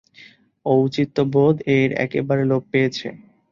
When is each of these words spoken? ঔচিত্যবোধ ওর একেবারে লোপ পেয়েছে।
ঔচিত্যবোধ 0.65 1.55
ওর 1.69 1.89
একেবারে 2.05 2.43
লোপ 2.45 2.63
পেয়েছে। 2.71 3.07